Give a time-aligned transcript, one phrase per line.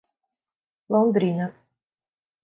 [0.89, 1.53] Londrina